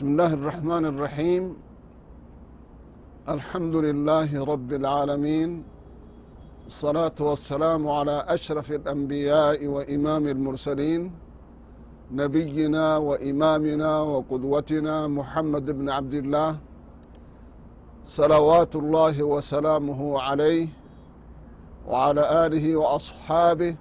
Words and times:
بسم 0.00 0.06
الله 0.06 0.32
الرحمن 0.34 0.84
الرحيم 0.86 1.56
الحمد 3.28 3.76
لله 3.76 4.44
رب 4.44 4.72
العالمين 4.72 5.62
الصلاة 6.66 7.14
والسلام 7.20 7.88
على 7.88 8.24
أشرف 8.28 8.72
الأنبياء 8.72 9.66
وإمام 9.66 10.26
المرسلين 10.28 11.12
نبينا 12.12 12.96
وإمامنا 12.96 14.00
وقدوتنا 14.00 15.06
محمد 15.08 15.66
بن 15.70 15.90
عبد 15.90 16.14
الله 16.14 16.56
صلوات 18.04 18.76
الله 18.76 19.22
وسلامه 19.22 20.20
عليه 20.20 20.68
وعلى 21.88 22.46
آله 22.46 22.76
وأصحابه 22.76 23.76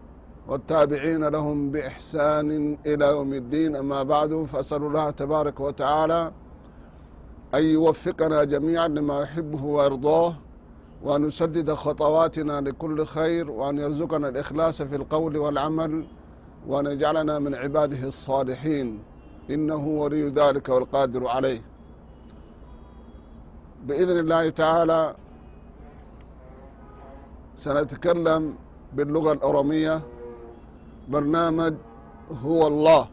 والتابعين 0.51 1.25
لهم 1.25 1.71
بإحسان 1.71 2.79
إلى 2.87 3.05
يوم 3.07 3.35
الدين. 3.35 3.77
أما 3.77 4.03
بعد 4.03 4.45
فأسأل 4.53 4.83
الله 4.83 5.11
تبارك 5.11 5.61
وتعالى 5.61 6.33
أن 7.55 7.65
يوفقنا 7.65 8.45
جميعا 8.45 8.89
لما 8.89 9.21
يحبه 9.21 9.65
ويرضاه 9.65 10.35
وأن 11.03 11.25
يسدد 11.27 11.73
خطواتنا 11.73 12.61
لكل 12.61 13.07
خير 13.07 13.51
وأن 13.51 13.79
يرزقنا 13.79 14.29
الإخلاص 14.29 14.83
في 14.83 14.97
القول 14.97 15.37
والعمل 15.37 16.05
وأن 16.69 16.87
يجعلنا 16.87 17.39
من 17.39 17.55
عباده 17.55 18.07
الصالحين. 18.07 18.99
إنه 19.51 19.87
ولي 19.87 20.29
ذلك 20.29 20.69
والقادر 20.69 21.27
عليه. 21.27 21.63
بإذن 23.87 24.19
الله 24.19 24.51
تعالى 24.51 25.15
سنتكلم 27.57 28.55
باللغة 28.93 29.33
الأورامية 29.33 30.03
برنامج 31.11 31.75
هو 32.43 32.67
الله. 32.67 33.09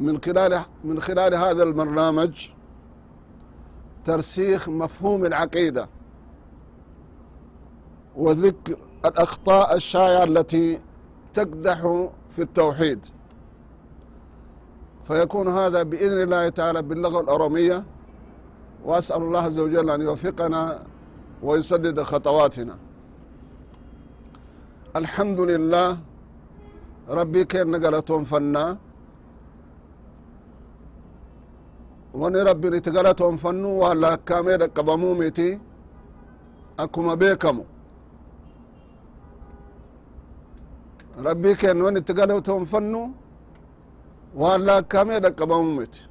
من 0.00 0.20
خلال 0.24 0.60
من 0.84 1.00
خلال 1.00 1.34
هذا 1.34 1.62
البرنامج 1.62 2.48
ترسيخ 4.04 4.68
مفهوم 4.68 5.24
العقيدة 5.24 5.88
وذكر 8.16 8.76
الأخطاء 9.04 9.76
الشائعة 9.76 10.24
التي 10.24 10.80
تقدح 11.34 12.08
في 12.28 12.42
التوحيد. 12.42 13.06
فيكون 15.02 15.48
هذا 15.48 15.82
بإذن 15.82 16.22
الله 16.22 16.48
تعالى 16.48 16.82
باللغة 16.82 17.20
الأورامية 17.20 17.84
وأسأل 18.84 19.22
الله 19.22 19.40
عز 19.40 19.58
وجل 19.58 19.90
أن 19.90 20.00
يوفقنا 20.00 20.82
ويسدد 21.42 22.02
خطواتنا. 22.02 22.89
الحمد 24.98 25.40
لله 25.50 25.88
ربي 27.18 27.42
كان 27.50 27.66
نقلتهم 27.70 28.22
فنا 28.30 28.64
وني 32.20 32.40
ربي 32.50 32.68
نتقلتهم 32.74 33.36
فنو 33.42 33.70
ولا 33.82 34.12
كامير 34.28 34.62
قبمومتي 34.76 35.50
أكما 36.82 37.14
بيكم 37.22 37.56
ربي 41.28 41.54
كان 41.60 41.82
وني 41.82 42.00
تقلتهم 42.08 42.64
فنو 42.72 43.02
ولا 44.42 44.76
كامير 44.92 45.24
قبمومتي 45.40 46.02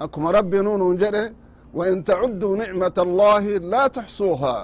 أكما 0.00 0.30
ربي 0.38 0.58
نون 0.66 0.96
جري 0.96 1.24
وإن 1.76 2.04
تعدوا 2.04 2.56
نعمة 2.56 2.96
الله 3.06 3.44
لا 3.72 3.86
تحصوها 3.96 4.56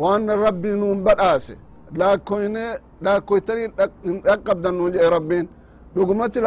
waan 0.00 0.28
rabbi 0.46 0.70
nuun 0.80 0.98
badhaase. 1.06 1.54
Laakkoyne 2.00 2.64
laakkoytanii 3.04 3.68
hin 4.06 4.16
dhaqqabdan 4.26 4.74
nuun 4.78 4.92
jedhe 4.94 5.10
rabbiin. 5.16 5.46
Dhugumatti 5.94 6.38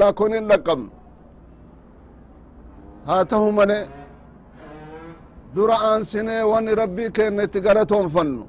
laakkoyne 0.00 0.36
hin 0.40 0.48
dhaqqabnu 0.52 0.90
haa 3.08 3.24
tahu 3.30 3.52
male 3.58 3.78
dura 5.54 5.76
aansinee 5.90 6.42
wanni 6.52 6.72
rabbii 6.82 7.10
keenne 7.16 7.42
itti 7.46 7.60
galatoonfannu. 7.66 8.44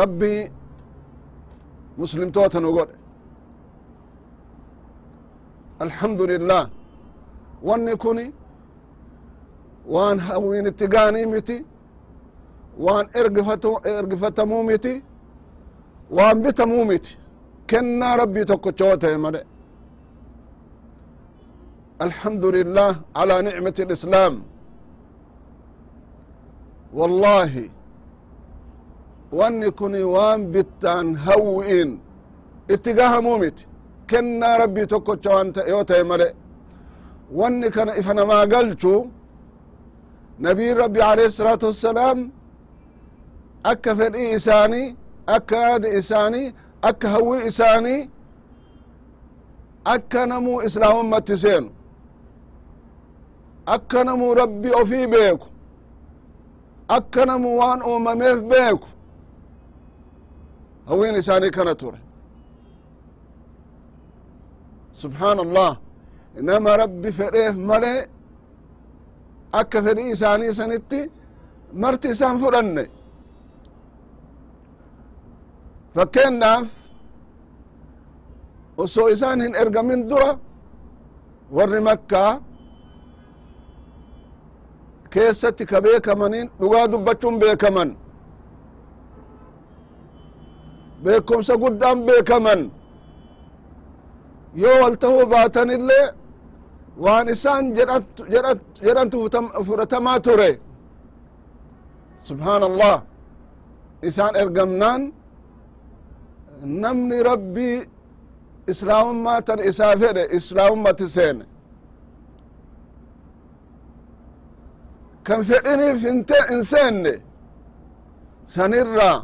Rabbii 0.00 0.40
muslimtoota 2.00 2.60
nu 2.60 2.70
godhe. 2.76 2.94
Alhamdu 5.84 6.22
lilah 6.30 6.64
wanni 7.68 7.94
kuni 8.02 8.24
waan 9.94 10.18
hawwiin 10.26 10.66
itti 10.70 10.86
gaanii 10.94 11.26
miti 11.26 11.56
waan 12.84 13.06
ergifatamuu 13.98 14.62
miti 14.70 14.92
waan 16.16 16.36
bitamuu 16.42 16.84
miti. 16.84 17.18
Kennaa 17.66 18.16
rabbii 18.16 18.44
tokkocha 18.50 18.84
yoo 18.86 18.96
ta'e 19.02 19.16
male 19.24 19.40
alxamdu 22.04 22.46
lilah 22.54 22.92
calaa 23.14 23.42
nicmati 23.42 23.82
alislaam 23.82 24.34
wallahi 26.98 27.70
wanni 29.38 29.70
kuni 29.78 30.02
waan 30.14 30.40
bittaan 30.52 31.06
hawwi'in 31.24 31.90
itti 32.74 32.90
gahamuu 32.98 33.38
miti. 33.38 33.66
Kennaa 34.10 34.58
rabbii 34.58 34.86
tokkocha 34.92 35.30
waan 35.34 35.48
yoo 35.72 35.84
ta'e 35.84 36.02
male 36.10 36.28
nabiin 40.38 40.76
rabbi 40.76 41.00
alayhi 41.02 41.28
الsalaatu 41.30 41.66
wassalaam 41.66 42.18
akka 43.70 43.96
fedhii 43.96 44.30
isaanii 44.38 44.96
akka 45.26 45.56
yaada 45.56 45.88
isaanii 46.00 46.46
akka 46.88 47.08
hawwii 47.14 47.46
isaanii 47.46 48.10
akka 49.84 50.26
namuu 50.26 50.62
islaamummatti 50.62 51.36
seenu 51.36 51.70
akka 53.66 54.04
namuu 54.04 54.34
rabbi 54.34 54.70
ofii 54.80 55.06
beeku 55.06 55.46
akka 56.88 57.26
namuu 57.26 57.56
waan 57.58 57.80
uumameef 57.90 58.38
beeku 58.42 58.88
hawwiin 60.88 61.16
isaanii 61.16 61.50
kana 61.50 61.74
ture 61.74 61.98
subxaan 64.92 65.38
allah 65.38 65.76
nama 66.48 66.76
rabbi 66.76 67.12
fedheef 67.12 67.56
malee 67.56 68.06
akka 69.52 69.82
fedhii 69.82 70.10
isaanii 70.14 70.52
sanitti 70.54 71.00
marti 71.72 72.08
isaan 72.08 72.38
fudhanne. 72.40 72.84
Fakkeennaaf 75.94 76.66
osoo 78.76 79.08
isaan 79.08 79.40
hin 79.40 79.54
ergamin 79.54 80.08
dura 80.10 80.38
warri 81.56 81.80
makkaa 81.80 82.40
keessatti 85.10 85.66
ka 85.66 85.80
beekamanin 85.82 86.50
dhugaa 86.60 86.86
dubbachuun 86.92 87.38
beekaman. 87.40 87.96
Beekumsa 91.02 91.56
guddaan 91.56 91.98
beekaman. 92.06 92.70
Yoo 94.54 94.80
wal 94.82 94.96
tahuu 94.96 95.26
baatan 95.26 95.70
waan 97.04 97.28
isaan 97.34 97.64
jedhantu 98.84 99.18
fudhatamaa 99.66 100.20
ture. 100.26 100.50
Subxaan 102.26 102.62
allah 102.70 102.96
isaan 104.08 104.34
ergamnaan 104.42 105.02
namni 106.82 107.18
rabbii 107.30 107.76
islaamummaa 108.72 109.40
tan 109.46 109.58
isaa 109.70 109.94
fedhe 110.00 110.24
islaamummatti 110.38 111.06
seene. 111.16 111.44
Kan 115.26 115.40
fedhiniif 115.48 115.98
hin 116.50 116.64
seenne. 116.72 117.14
Sanirraa 118.54 119.16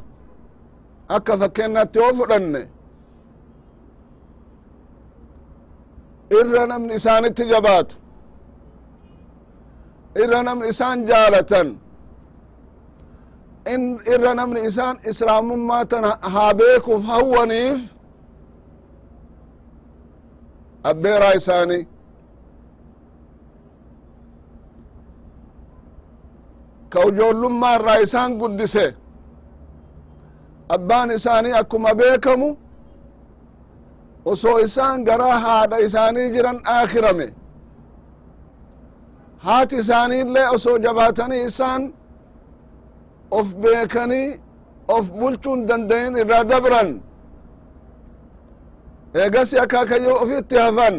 akka 1.16 1.34
fakkeennaatti 1.42 1.98
yoo 1.98 2.12
fudhanne 2.18 2.60
irra 6.40 6.62
namni 6.66 6.94
isaanitti 6.98 7.44
jabaatu. 7.52 7.94
Irra 10.22 10.40
namni 10.46 10.68
isaan 10.72 10.98
jaalatan 11.08 11.68
irra 14.14 14.32
namni 14.38 14.60
isaan 14.68 14.96
islaamummaa 15.10 15.84
tan 15.90 16.04
haa 16.34 16.52
beekuuf 16.58 17.02
hawwaniif 17.10 17.80
abbeeraa 20.90 21.32
isaanii. 21.40 21.82
Ka 26.92 27.00
ijoollummaa 27.08 27.74
irraa 27.78 27.96
isaan 28.06 28.32
guddise. 28.40 28.86
Abbaan 30.68 31.10
isaanii 31.10 31.52
akkuma 31.60 31.90
beekamu 31.98 32.48
osoo 34.24 34.58
isaan 34.66 35.04
garaa 35.04 35.38
haadha 35.46 35.78
isaanii 35.86 36.30
jiran 36.34 36.58
aakhirame. 36.76 37.26
Haati 39.38 39.76
isaanii 39.76 40.20
illee 40.20 40.48
osoo 40.56 40.78
jabaatanii 40.78 41.42
isaan 41.50 41.82
of 43.30 43.54
beekanii 43.62 44.40
of 44.88 45.10
bulchuu 45.18 45.54
hin 45.54 45.66
dandayin 45.68 46.16
irraa 46.22 46.44
dabran. 46.44 46.90
Eegasi 49.14 49.58
akaakayyoo 49.64 50.16
ofitti 50.22 50.56
hafan. 50.56 50.96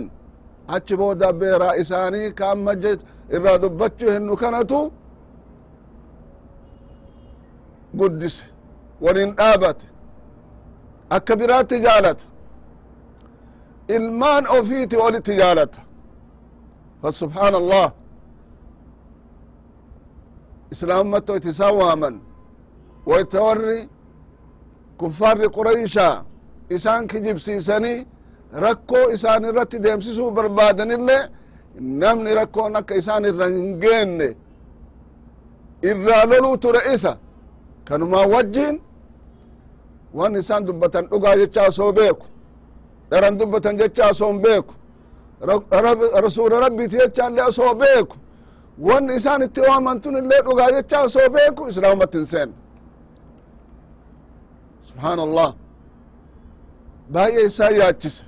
Achi 0.68 0.96
booda 0.98 1.34
beeraa 1.34 1.76
isaanii 1.76 2.32
ka 2.38 2.52
amma 2.52 2.74
irraa 3.36 3.58
dubbachuu 3.64 4.10
hennu 4.12 4.36
kanatu 4.38 4.92
guddise 7.98 8.44
waliin 9.02 9.36
dhaabate. 9.36 9.86
Akka 11.10 11.36
biraatti 11.40 11.80
jaalata 11.80 12.26
ilmaan 13.90 14.48
ofiiti 14.58 14.96
walitti 14.98 15.36
jaalata 15.38 15.82
fasubحaan 17.02 17.56
allah 17.56 17.92
islaammatto 20.72 21.36
it 21.36 21.46
isaan 21.46 21.76
waaman. 21.76 22.16
Wayta 23.06 23.42
warri 23.44 23.90
kuffaarri 24.98 25.48
qurayshaa 25.50 26.26
isaan 26.70 27.08
kijibsiisanii 27.08 28.08
rakkoo 28.64 29.10
isaan 29.16 29.44
irratti 29.46 29.84
deemsisuu 29.84 30.32
barbaadanillee 30.32 31.24
namni 31.80 32.36
rakkoon 32.36 32.76
akka 32.76 32.96
isaan 32.96 33.26
irra 33.26 33.46
hin 33.46 33.80
geenne. 33.84 34.30
Irraa 35.90 36.26
loluu 36.30 36.58
ture 36.58 36.82
isa. 36.94 37.18
Kanumaa 37.88 38.28
wajjiin 38.28 38.82
wan 40.14 40.36
isaan 40.36 40.66
dubbatan 40.68 41.06
dhugaa 41.10 41.36
jecha 41.38 41.62
osoo 41.70 41.92
beeku 41.94 42.26
dheran 43.10 43.38
dubbatan 43.40 43.78
jecha 43.78 44.04
asoon 44.12 44.40
beeku 44.42 44.74
rasuula 46.26 46.60
rabbiiti 46.66 46.98
jecha 46.98 47.28
illee 47.30 47.42
asoo 47.52 47.74
beeku 47.76 48.16
wanni 48.88 49.16
isaan 49.16 49.42
itti 49.42 49.62
waamantun 49.62 50.16
illee 50.22 50.42
dhugaa 50.46 50.72
jecha 50.76 50.98
asoo 51.08 51.30
beeku 51.36 51.68
islaamatti 51.72 52.18
hin 52.18 52.26
seen 52.34 52.50
subhaan 54.88 55.20
allah 55.20 55.50
baay'ee 57.14 57.46
isaan 57.50 57.76
yaachise 57.82 58.24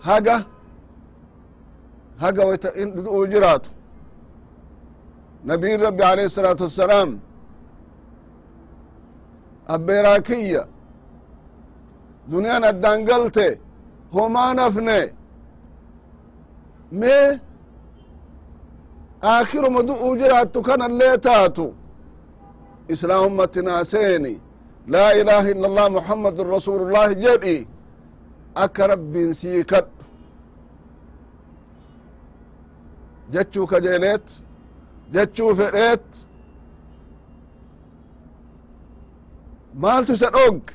haga 0.00 0.36
haga 2.22 2.42
wata 2.50 2.68
in 2.82 2.88
du'uu 3.04 3.26
jiraatu 3.32 3.70
nabiyin 5.44 5.80
rabbi 5.80 6.02
alayhi 6.02 6.26
isalaatu 6.32 6.62
wassalaam 6.62 7.10
abbeeraa 9.74 10.20
kiyya 10.20 10.62
duniyaan 12.30 12.64
addaan 12.70 13.04
galte 13.04 13.46
homaa 14.14 14.54
nafne 14.54 14.98
mee 17.00 17.40
aakiruma 19.32 19.80
du'uu 19.88 20.16
jiraattu 20.20 20.62
kanallee 20.68 21.16
taatu 21.26 21.66
islaamumatti 22.88 23.60
naaseeni 23.68 24.34
laa 24.92 25.10
ilaha 25.20 25.48
illa 25.54 25.66
allah 25.70 25.86
muhammadun 25.98 26.50
rasuulullahi 26.56 27.14
jedhi 27.24 27.56
akka 28.64 28.86
rabbiin 28.92 29.32
sii 29.40 29.64
kadhu 29.72 30.04
jechuu 33.32 33.66
kajeeleet 33.72 34.26
jechuu 35.14 35.54
fedheet 35.60 36.06
maaltu 39.82 40.12
isa 40.12 40.30
dhogge 40.36 40.72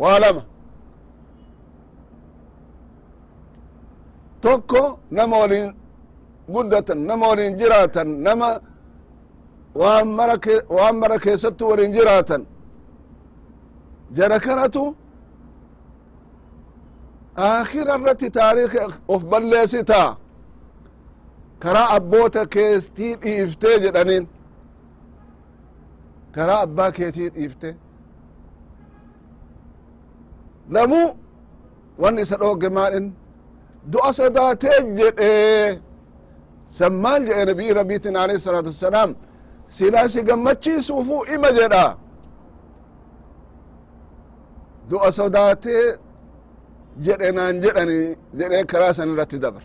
waa 0.00 0.18
lama 0.20 0.42
tokko 4.40 4.98
nama 5.10 5.36
waliin 5.38 5.74
guddatan 6.52 6.98
nama 7.06 7.28
waliin 7.28 7.58
jiraatan 7.58 8.08
nama 8.22 8.48
waan 9.80 10.08
mara 10.08 10.36
waan 10.76 10.96
mara 10.96 11.18
keessattu 11.18 11.68
waliin 11.70 11.92
jiraatan. 11.92 12.42
Jara 14.16 14.38
kanatu 14.40 14.96
aakhira 17.36 17.94
irratti 17.98 18.30
taariika 18.30 18.82
of 19.08 19.24
balleessitaa. 19.30 20.16
Karaa 21.62 21.88
abboota 21.96 22.46
keetii 22.46 23.14
dhiiftee 23.22 23.78
jedhaniin. 23.84 24.28
Karaa 26.34 26.60
abbaa 26.60 26.90
keetii 26.92 27.28
dhiifte 27.34 27.76
lamuu 30.70 31.08
wanni 31.98 32.22
isa 32.22 32.36
dhoogge 32.42 32.68
maalin 32.68 33.06
du'a 33.92 34.12
sodaatee 34.12 34.78
jedhe. 34.98 35.80
San 36.76 36.92
maal 37.04 37.22
jedhe 37.28 37.44
nabii 37.50 37.72
rabbiitin 37.80 38.14
alayhi 38.16 38.40
salaatu 38.40 38.68
wassalaam 38.72 39.10
silaa 39.68 40.08
si 40.08 40.20
ima 41.34 41.50
jedha. 41.58 41.86
Du'a 44.90 45.10
sodaatee 45.18 45.84
jedhe 47.06 47.28
naan 47.36 47.54
jedhani 47.64 47.98
jedhe 48.38 48.58
karaa 48.70 48.92
san 48.96 49.08
irratti 49.12 49.38
dabra 49.44 49.64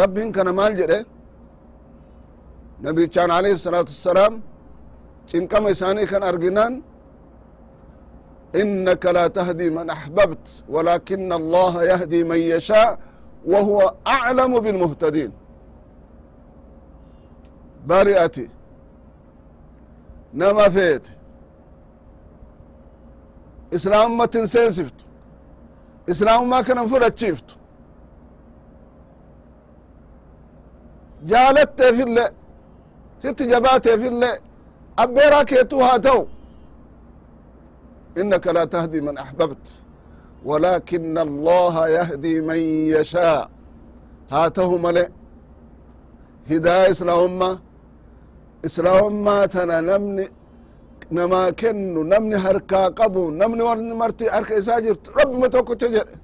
rabbiin 0.00 0.32
kana 0.32 0.52
maal 0.52 0.74
jedhe? 0.80 0.98
Nabichaan 2.82 3.30
alayhi 3.38 3.58
salaatu 3.66 3.90
wassalaam 3.94 4.34
cinqama 5.30 5.68
isaanii 5.74 6.06
kan 6.12 6.22
arginaan 6.30 6.72
inaka 8.52 9.12
la 9.12 9.28
tahdi 9.30 9.70
man 9.70 9.90
axbabt 9.90 10.64
walakina 10.68 11.34
allaha 11.34 11.84
yahdi 11.84 12.24
man 12.24 12.38
yashaa 12.40 12.96
wahuwa 13.46 13.94
aclamu 14.04 14.60
bilmuhtadiin 14.60 15.32
bari 17.86 18.14
ati 18.16 18.50
nama 20.32 20.70
feete 20.70 21.10
islaamummatin 23.70 24.46
seensiftu 24.46 25.04
islaamummaa 26.06 26.62
kanan 26.62 26.88
fudhachiiftu 26.88 27.54
jaalatteef 31.26 31.98
ille 32.00 32.24
sitti 33.22 33.46
jabaateef 33.46 34.00
ille 34.04 34.30
abbeeraa 34.96 35.44
keetu 35.44 35.78
haa 35.78 35.98
ta'u 35.98 36.28
innaka 38.16 38.52
laa 38.52 38.66
tahdi 38.66 39.00
man 39.00 39.16
axbabt 39.18 39.66
walaakina 40.44 41.20
allaha 41.28 41.88
yahdi 41.98 42.42
man 42.42 42.58
yashaa 42.94 43.48
haa 44.30 44.50
tahu 44.50 44.78
male 44.78 45.04
hidaaya 46.48 46.88
islaamummaa 46.94 47.58
islaamummaa 48.66 49.48
tana 49.48 49.82
namni 49.82 50.28
namaa 51.10 51.52
kennu 51.52 52.04
namni 52.04 52.36
harkaa 52.44 52.90
qabu 52.98 53.30
namni 53.30 53.62
warni 53.68 53.94
marti 53.94 54.24
harka 54.34 54.54
isaa 54.60 54.80
jirtu 54.80 55.10
rabbima 55.18 55.48
tokkocha 55.48 55.88
jedhe 55.88 56.16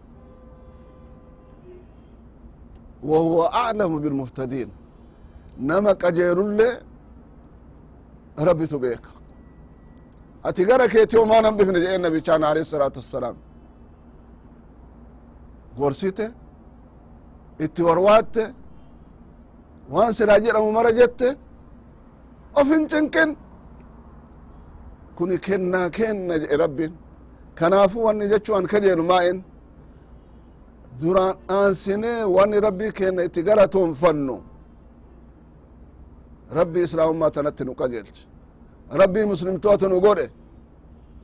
wahuwa 3.11 3.47
aclamu 3.53 3.99
bilmuhtadiin 4.01 4.71
nama 5.69 5.95
qajeelullee 6.03 6.75
rabbitu 8.47 8.79
beeka 8.79 9.11
ati 10.49 10.63
gara 10.69 10.87
keeti 10.93 11.17
homaa 11.21 11.41
nan 11.45 11.55
bifne 11.59 11.79
jedheen 11.85 12.03
nabichaan 12.07 12.43
alayhi 12.51 12.69
salaatu 12.75 12.99
wassalaam? 13.03 13.37
Gorsite 15.79 16.27
itti 17.65 17.81
warwaatte 17.89 18.43
waan 19.95 20.13
siraa 20.19 20.41
jedhamu 20.45 20.71
mara 20.77 20.91
jette 20.99 21.29
of 22.61 22.67
hin 22.73 22.85
cinqin. 22.93 23.31
Kuni 25.17 25.37
kennaa 25.47 25.89
kenna 25.97 26.35
jedhe 26.43 26.57
rabbin 26.65 26.93
kanaafu 27.59 27.99
wanni 28.07 28.25
jechu 28.33 28.51
an 28.59 28.65
kajeelu 28.73 29.03
maa'in. 29.13 29.39
Duraan 31.01 31.35
aansinee 31.59 32.19
wanni 32.37 32.59
rabbii 32.67 32.93
kenna 32.99 33.23
itti 33.29 33.41
galatoonfannu 33.49 34.37
rabbii 36.59 36.85
islaamummaa 36.89 37.31
tanatti 37.37 37.63
nu 37.65 37.73
qajeelche 37.81 38.23
muslimtoota 39.33 39.87
nu 39.89 40.01
godhe 40.07 40.27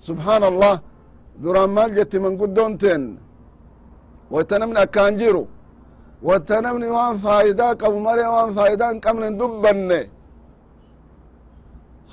subxaana 0.07 0.47
allah 0.53 0.75
duraan 1.43 1.71
maal 1.77 1.91
jetti 1.99 2.19
manguddoon 2.25 2.73
teen 2.83 3.03
wayta 4.33 4.55
namni 4.61 4.79
akkaan 4.85 5.15
jiru 5.21 5.43
wata 6.29 6.57
namni 6.65 6.87
waan 6.97 7.15
faayidaa 7.25 7.73
qabu 7.81 7.99
malee 8.07 8.29
waan 8.35 8.51
faayidaa 8.57 8.91
hin 8.93 9.01
qabne 9.07 9.25
hin 9.29 9.37
dubbanne 9.41 10.01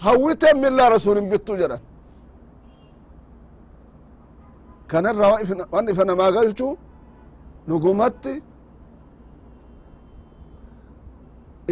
hawwiten 0.03 0.55
millaa 0.63 0.89
rasulin 0.95 1.25
bittu 1.31 1.53
jedhan 1.61 1.81
kanarra 4.91 5.27
wan 5.73 5.85
ifa 5.91 6.03
namaa 6.11 6.31
galchu 6.37 6.67
dhugumatti 7.69 8.33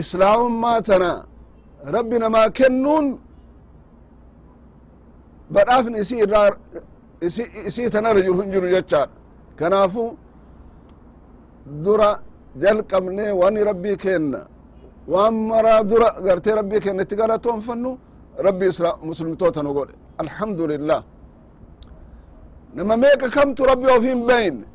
islaamummaa 0.02 0.80
tana 0.90 1.12
rabbi 1.96 2.16
namaa 2.24 2.48
kennuun 2.60 3.06
badhaafni 5.54 5.98
isii 6.04 6.20
irraa 6.26 6.50
isii 7.68 7.90
tanarra 7.90 8.22
jiru 8.22 8.42
hin 8.42 8.52
jiru 8.52 8.68
jechaadha 8.76 9.14
kanaafu 9.60 10.04
dura 11.86 12.10
jalqabne 12.64 13.26
wani 13.42 13.64
rabbii 13.70 13.98
kenna 14.04 14.42
waan 15.08 15.36
maraa 15.52 15.84
dura 15.84 16.10
gartee 16.26 16.56
rabbii 16.60 16.80
kenna 16.86 17.02
itti 17.04 17.16
galatoonfannu 17.16 17.92
rabbi 18.48 18.68
muslimtoota 19.10 19.64
nu 19.64 19.74
godhe. 19.74 19.94
Alhamdulillah. 20.24 21.04
Nama 22.76 22.98
meeqa 22.98 23.30
kamtu 23.30 23.66
rabbi 23.66 23.88
of 23.96 24.04
hin 24.04 24.26
beyne? 24.28 24.66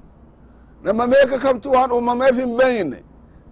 Nama 0.84 1.06
meeqa 1.06 1.38
kamtu 1.38 1.70
waan 1.74 1.90
uumameef 1.92 2.36
hin 2.36 2.56
beyne? 2.56 2.98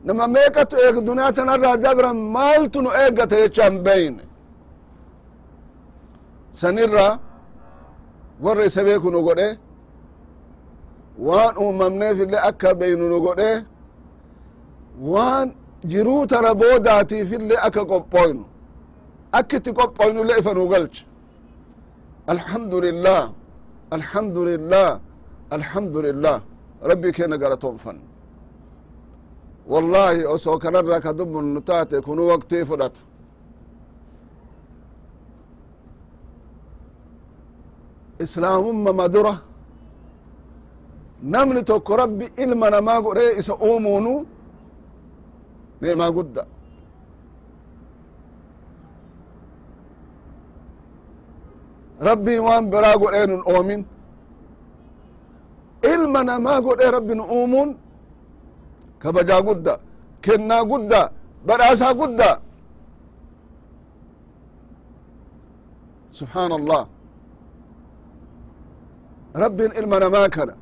Nama 0.05 0.29
meeqatu 0.29 0.77
eeg 0.77 0.97
duniyaa 1.07 1.33
tanarraa 1.33 1.77
dabran 1.77 2.17
maaltu 2.17 2.83
nu 2.83 2.91
eeggata 3.03 3.37
jecha 3.37 3.65
hin 3.71 3.79
beyne 3.87 4.23
sanirra 6.61 7.09
warra 8.45 8.65
isa 8.69 8.81
beeku 8.87 9.09
nu 9.15 9.21
godhe 9.27 9.49
waan 11.27 11.53
uumamneef 11.63 12.17
illee 12.25 12.43
akka 12.51 12.69
beynu 12.81 13.05
nu 13.13 13.19
godhe 13.27 13.51
waan 15.13 15.47
jiruu 15.93 16.23
tana 16.31 16.51
boodaatiif 16.61 17.29
illee 17.39 17.59
akka 17.67 17.83
qophoynu 17.93 18.45
akka 19.39 19.55
itti 19.59 19.71
qophoynu 19.79 20.19
illee 20.23 20.39
ifa 20.43 20.53
nu 20.59 20.65
galche. 20.73 21.03
Alhamdulillah 22.35 23.23
alhamdulillah 23.97 24.89
alhamdulillah. 25.57 26.37
Rabbii 26.91 27.13
keenya 27.17 27.37
galatoonfan 27.43 27.99
wallahi 29.73 30.21
osoo 30.35 30.59
kanarraa 30.63 31.01
ka 31.05 31.11
dubbunnu 31.19 31.61
taate 31.69 31.97
kunu 32.07 32.23
waqtii 32.31 32.65
fudhata 32.71 33.01
islaamumma 38.25 38.93
madura. 39.01 39.35
Namni 41.33 41.63
tokko 41.71 41.93
rabbi 42.03 42.25
ilma 42.45 42.67
namaa 42.75 43.01
godhe 43.05 43.25
isa 43.41 43.55
uumuunu 43.67 44.13
neemaa 45.81 46.11
gudda? 46.17 46.43
Rabbiin 52.09 52.41
waan 52.47 52.65
biraa 52.73 52.97
godhee 53.03 53.27
nun 53.31 53.43
oomin. 53.53 53.83
Ilma 55.93 56.21
namaa 56.29 56.61
godhe 56.67 56.87
rabbi 56.97 57.15
nu 57.19 57.25
uumuun 57.37 57.71
kabajaa 59.03 59.43
gudda. 59.49 59.75
Kennaa 60.25 60.63
gudda. 60.71 61.01
Badhaasaa 61.47 61.95
gudda. 62.01 62.31
Subxaan 66.19 66.53
allah 66.59 66.83
rabbiin 69.35 69.73
ilma 69.79 69.99
namaa 70.01 70.29
kana. 70.29 70.55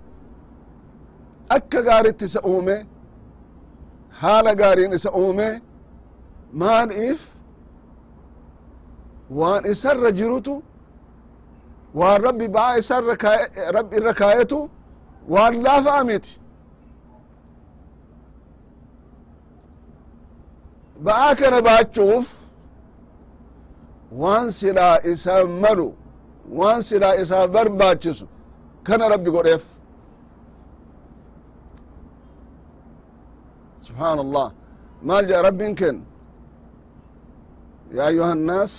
Akka 1.48 1.82
gaaritti 1.82 2.24
isa 2.24 2.40
uume 2.42 2.86
haala 4.20 4.54
gaariin 4.54 4.92
isa 4.92 5.10
uume 5.12 5.62
maaliif 6.52 7.20
waan 9.30 9.64
isarra 9.72 10.10
jirutu 10.12 10.62
waan 11.94 12.22
rabbi 12.22 12.48
ba'aa 12.48 12.78
isarra 12.78 13.14
rabbi 13.76 13.96
irra 13.96 14.12
kaayetu 14.20 14.58
waan 15.28 15.54
laafaa 15.64 16.04
miti 16.04 16.32
ba'aa 21.04 21.34
kana 21.40 21.58
baachuuf 21.62 22.26
waan 24.22 24.50
silaa 24.58 24.96
isaa 25.12 25.44
malu 25.62 25.88
waan 26.58 26.82
silaa 26.82 27.14
isaa 27.22 27.46
barbaachisu 27.54 28.26
kana 28.87 29.09
rabbi 29.09 29.29
godheef 29.31 29.63
subحaan 33.81 34.19
allah 34.25 34.47
maal 35.03 35.23
jedha 35.27 35.41
rabbin 35.43 35.75
ken 35.75 35.95
ya 37.93 38.05
ayuha 38.09 38.31
الnaas 38.37 38.73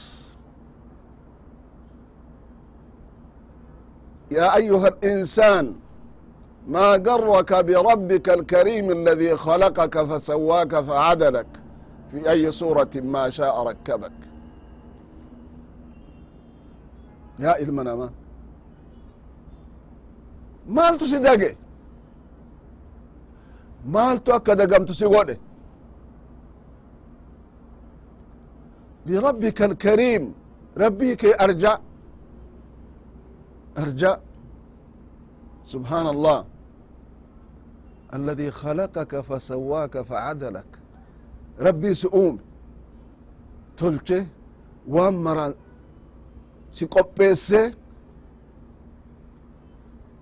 ya 4.30 4.52
ayuha 4.58 4.88
الإنسان 4.88 5.74
ما 6.68 6.96
غرك 6.96 7.52
بربك 7.54 8.28
الكريم 8.28 8.90
الذي 8.90 9.36
خلقك 9.36 9.94
فسواك 10.02 10.80
فعدلك 10.80 11.46
في 12.10 12.30
أي 12.30 12.52
صورة 12.52 12.90
ما 12.94 13.30
شاء 13.30 13.62
ركبك 13.62 14.12
يا 17.38 17.52
ilmanama 17.64 18.08
maaltu 20.76 21.06
si 21.06 21.18
dage 21.20 21.50
maaltu 23.94 24.32
akka 24.36 24.54
dagamtu 24.56 24.94
si 24.94 25.04
godhe 25.14 25.36
birabbika 29.06 29.64
alkariim 29.64 30.24
rabbii 30.76 31.16
kee 31.16 31.34
arja 31.44 31.72
arja 33.82 34.20
subحaan 35.72 36.06
allah 36.06 36.44
الذي 38.14 38.50
خلقك 38.50 39.20
فسواك 39.20 39.94
فعدلك 40.02 40.70
rabbii 41.58 41.94
si 41.94 42.06
uume 42.06 42.38
tolche 43.76 44.26
waan 44.88 45.14
mara 45.16 45.54
si 46.70 46.86
qopheesse 46.86 47.74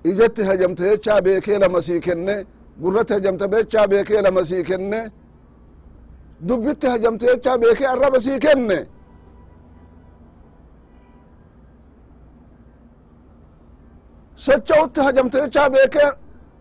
ijatti 0.04 0.44
hajamte 0.44 0.84
jechaa 0.89 1.22
beekee 1.22 1.60
lama 1.60 1.82
sii 1.82 2.00
kenne 2.00 2.46
gurratti 2.82 3.13
hajamte 3.13 3.48
jechaa 3.56 3.88
beekee 3.88 4.22
lama 4.22 4.46
sii 4.46 4.63
kenne 4.63 5.12
dubbitti 6.48 6.88
hajamte 6.88 7.25
jechaa 7.25 7.58
beekee 7.58 7.88
arraba 7.88 8.20
sii 8.20 8.39
kenne. 8.39 8.88
Socho'utti 14.36 15.01
hajamte 15.01 15.38
jechaa 15.42 15.70
beekee 15.70 16.12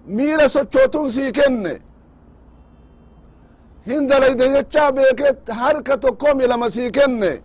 miila 0.06 0.48
sochootun 0.48 1.10
sii 1.12 1.32
kenne. 1.32 1.80
Hin 3.86 4.08
dalayde 4.08 4.64
beekee 4.94 5.34
harka 5.52 5.96
tokkomi 5.98 6.46
lama 6.48 6.70
sii 6.70 6.90
kenne. 6.92 7.42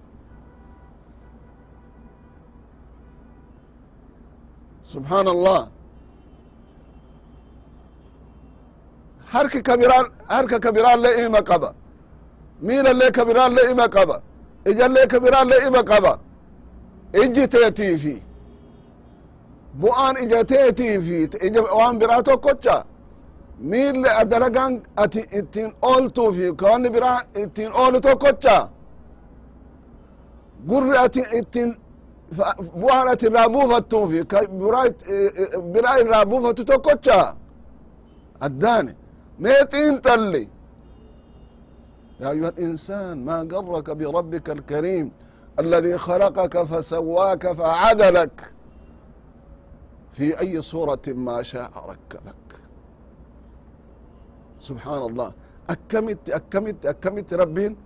Subحaan 4.84 5.28
allah 5.28 5.68
harki 9.34 9.60
kabiraa 9.68 10.04
harka 10.34 10.58
kabiraallee 10.66 11.26
ima 11.26 11.42
qaba 11.50 11.70
miilallee 12.68 13.12
kabiraallee 13.18 13.72
ima 13.72 13.88
qaba 13.96 14.16
ijallee 14.72 15.08
kabiraallee 15.14 15.62
ima 15.68 15.82
qaba 15.92 16.14
ijji 17.24 17.48
teetiifi 17.54 18.16
bu'aan 19.82 20.16
ija 20.24 20.40
teetiifi 20.52 21.18
ija 21.48 21.62
waan 21.80 22.00
tokkocha 22.24 22.76
miille 23.60 24.10
dalagaan 24.32 24.74
ati 25.04 25.22
ittiin 25.40 25.70
ooltuufi 25.82 26.54
kawanni 26.60 26.90
biraa 26.96 27.20
ittiin 27.44 27.72
oolu 27.82 28.02
tokkocha 28.02 28.56
gurri 30.70 30.98
ati 30.98 31.22
ittiin 31.40 31.70
bu'aan 32.82 33.08
ati 33.14 33.26
irraa 33.26 33.50
buufattuufi 33.56 34.20
ka 34.32 34.40
biraa 35.74 35.98
irraa 36.04 36.26
tokkocha 36.72 37.36
addaane 38.46 38.92
mee 39.43 39.61
xiinxalli 39.73 40.45
يا 42.21 42.31
أيها 42.31 42.49
الإنسان 42.49 43.25
ما 43.25 43.39
غرك 43.53 43.91
بربك 43.91 44.51
الكريم 44.51 45.07
الذي 45.63 45.99
خلقك 45.99 46.63
فسواك 46.63 47.53
فعدلك 47.53 48.53
في 50.13 50.41
أي 50.41 50.61
صورة 50.61 51.03
ما 51.09 51.43
شاء 51.43 51.71
ركبك 51.91 52.51
سبحان 54.69 55.03
الله 55.11 55.33
أكمت 55.71 56.31
أكمت 56.31 56.87
أكمت 56.87 57.35
ربين 57.35 57.77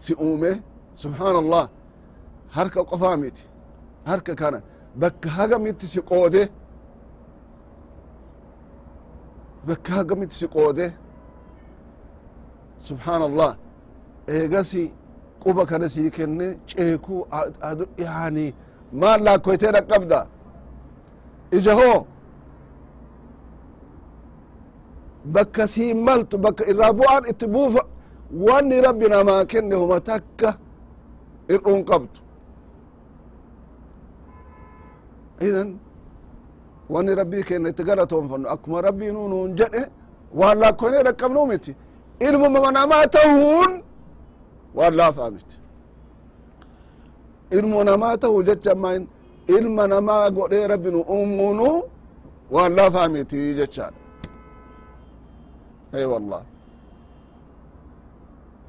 سئومه 0.00 0.60
سبحان 0.96 1.36
الله 1.36 1.64
هركا 2.52 2.80
قفامتي 2.80 3.44
هركا 4.06 4.34
كان 4.34 4.62
بك 4.96 5.26
هقمت 5.26 5.84
سقوده 5.84 6.50
بك 9.66 9.90
هقمت 9.90 10.32
سقوده 10.32 10.92
سبحان 12.88 13.22
الله 13.22 13.56
eegasi 14.28 14.92
quba 15.42 15.66
kana 15.66 15.88
sii 15.88 16.10
kenne 16.10 16.58
ceeku 16.66 17.26
yani 17.98 18.54
maal 18.92 19.20
laakkoytee 19.26 19.72
dhaqqabda 19.76 20.26
ija 21.56 21.74
hoo 21.80 22.06
bakka 25.34 25.66
sii 25.68 25.94
maltu 25.94 26.38
bakka 26.44 26.64
irraa 26.70 26.92
bu'aan 26.98 27.24
itti 27.30 27.46
buufa 27.54 27.82
wanni 28.46 28.80
rabbi 28.86 29.06
namaa 29.08 29.44
kenne 29.52 29.74
huma 29.80 29.98
takka 30.00 30.48
ir'uun 31.54 31.82
qabdu 31.90 32.18
idan 35.48 35.68
wanni 36.93 37.11
rabbii 37.19 37.43
kenna 37.47 37.69
itti 37.69 37.83
galatoonfannu 37.89 38.47
akkuma 38.53 38.81
rabbii 38.87 39.11
nu 39.15 39.21
nuun 39.31 39.51
jedhe 39.59 39.83
waan 40.39 40.57
laakkoynee 40.61 41.03
dhaqqabnuu 41.07 41.45
miti. 41.51 41.71
Ilmuma 42.27 42.71
namaa 42.77 43.05
ta'uun 43.15 43.71
waan 44.77 44.93
laafaa 44.99 45.29
miti. 45.35 45.55
Ilmu 47.57 47.83
namaa 47.89 48.15
ta'u 48.21 48.37
jecha 48.47 48.71
ammaa 48.75 48.99
ilma 49.57 49.83
namaa 49.93 50.29
godhee 50.37 50.67
rabbi 50.71 50.89
nu 50.95 50.99
uumunu 51.15 51.67
waan 52.53 52.71
lafaa 52.77 53.07
miti 53.13 53.39
jechaadha. 53.59 53.99
Ey 55.97 56.05
wallah 56.11 56.41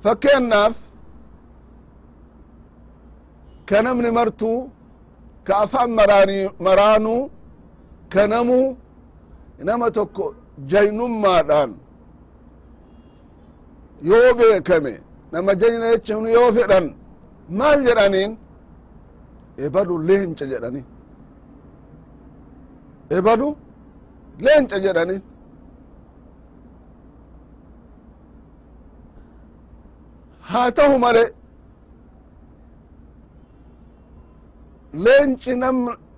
fakkeennaaf 0.02 0.75
ka 3.68 3.78
namni 3.85 4.11
martuu 4.18 4.58
ka 5.46 5.54
afaan 5.64 5.90
maraanuu 6.66 7.30
ka 8.16 8.25
namu 8.32 8.58
nama 9.68 9.87
tokko 9.96 10.26
jaynummaadhaan 10.70 11.70
yoo 14.11 14.28
beekame 14.38 14.92
nama 15.32 15.50
jayna 15.61 15.87
jechun 15.92 16.25
yoo 16.37 16.49
fedhan 16.56 16.87
maal 17.58 17.78
jedhaniin? 17.87 18.32
Ebalu 19.64 19.94
leenca 20.08 20.44
jedhani. 20.52 20.80
Ebalu 23.16 23.49
leenca 24.44 24.76
jedhani. 24.85 25.16
Haa 30.50 30.70
tahu 30.78 30.99
male 31.04 31.25
leenci 35.04 35.52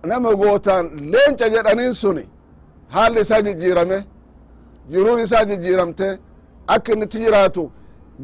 nama 0.05 0.31
gootaan 0.35 0.85
leenca 1.13 1.47
jedhanin 1.55 1.93
suni 1.95 2.25
haalli 2.95 3.21
isaa 3.21 3.43
jijjiirame 3.47 3.99
jiruun 4.91 5.21
isaa 5.25 5.45
jijjiiramte 5.51 6.19
akka 6.75 6.93
inni 6.93 7.05
itti 7.05 7.19
jiraatu 7.25 7.63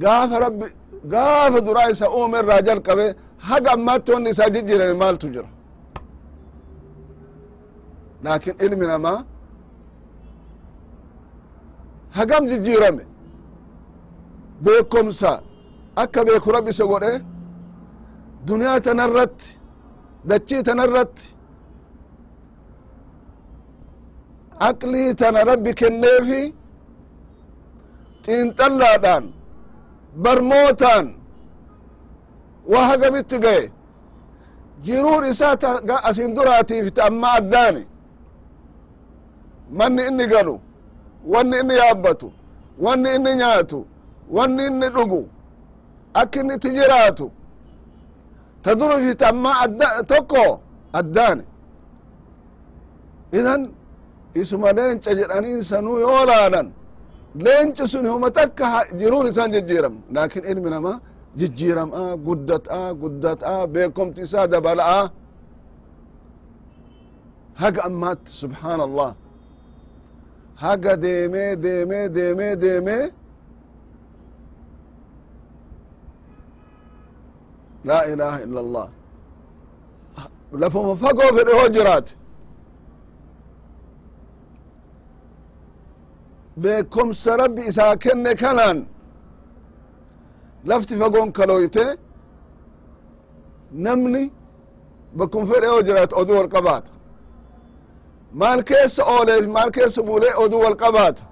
gaafa 0.02 0.38
rabbi 0.44 0.66
gaafa 1.12 1.60
duraa 1.66 1.88
isa 1.90 2.06
uume 2.10 2.38
irraa 2.38 2.60
jalqabe 2.68 3.06
haga 3.48 3.70
ammaatti 3.76 4.12
wanni 4.12 4.30
isaa 4.30 4.48
jijjiirame 4.54 4.94
maaltu 5.02 5.26
jira? 5.34 5.48
Laakin 8.24 8.54
ilmi 8.66 8.86
namaa 8.86 9.24
hagam 12.16 12.46
jijjiirame? 12.50 13.04
Beekomsa 14.64 15.32
akka 15.96 16.24
beeku 16.24 16.52
rabbi 16.52 16.70
isa 16.70 16.84
godhe 16.92 17.12
duniyaa 18.46 18.80
tanarratti 18.80 19.48
dachii 20.28 20.62
tanarratti 20.62 21.33
aqlii 24.68 25.14
tana 25.20 25.40
rabbi 25.50 25.70
kenneefi 25.80 26.42
xiinxallaadhaan 28.24 29.24
barmootaan 30.22 31.06
waa 32.72 32.86
hagamitti 32.90 33.38
gaye 33.44 33.64
jiruun 34.84 35.24
isaa 35.30 35.56
asin 36.08 36.30
duraatiif 36.36 36.86
ta 36.96 37.02
amma 37.08 37.28
addaani. 37.38 37.82
Manni 39.78 40.02
inni 40.08 40.26
galu 40.32 40.54
wanni 41.32 41.56
inni 41.62 41.74
yaabbatu 41.82 42.28
wanni 42.84 43.08
inni 43.16 43.32
nyaatu 43.40 43.78
wanni 44.36 44.62
inni 44.68 44.88
dhugu 44.94 45.22
akka 46.20 46.38
inni 46.40 46.54
itti 46.56 46.68
jiraatu 46.76 47.26
ta 48.62 48.70
durufi 48.78 49.12
ta 49.20 49.26
amma 49.32 49.50
tokko 50.10 50.44
addaani. 50.98 51.44
Idan 53.38 53.62
isuma 54.40 54.68
leenca 54.78 55.10
jedhaniin 55.18 55.62
sanuu 55.70 55.98
yoo 56.04 56.22
laalan 56.30 56.68
leenci 57.44 57.84
sun 57.92 58.06
huma 58.12 58.28
takka 58.38 58.66
jiruun 59.00 59.26
isaan 59.30 59.50
jijjiiram. 59.54 59.94
Laakin 60.14 60.44
ilmi 60.50 60.70
namaa 60.74 60.96
jijjiiram'a 61.40 62.02
guddat'a 62.26 62.80
guddat'a 63.02 63.54
beekomti 63.74 64.20
isaa 64.26 64.46
dabala'a 64.52 65.00
haga 67.62 67.80
ammaatti 67.88 68.30
subxaan 68.40 68.80
allah 68.88 69.10
haga 70.64 70.92
deemee 71.04 71.50
deemee 71.64 72.04
deemee 72.16 72.52
deemee 72.64 73.04
laa 77.88 78.04
ilaha 78.12 78.38
illa 78.46 78.60
allah 78.64 78.88
lafuma 80.62 80.92
fagoo 81.02 81.30
fedhe 81.36 81.52
hoo 81.58 81.68
jiraate 81.76 82.12
beekomsa 86.62 87.36
rabbi 87.36 87.62
isaa 87.70 87.96
kenne 87.96 88.32
kanaan 88.42 88.78
lafti 90.70 90.94
fagoon 91.00 91.32
kaloyte 91.32 91.84
namni 93.84 94.22
bakkum 95.18 95.42
fedhe 95.50 95.66
yoo 95.72 95.82
jiraate 95.86 96.14
oduu 96.20 96.36
wal 96.40 96.48
qabaata 96.54 96.90
maal 98.40 98.60
keessa 98.70 99.02
ooleefi 99.14 99.48
maal 99.56 99.70
keessa 99.76 100.00
buulee 100.08 100.34
oduu 100.44 100.60
wal 100.64 100.76
qabaata 100.82 101.22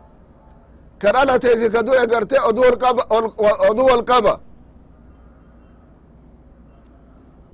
ka 1.00 1.08
dhalateefi 1.14 1.66
ka 1.74 1.80
du'e 1.86 2.04
garte 2.12 2.36
oduu 2.48 3.84
wal 3.90 4.04
qaba 4.10 4.34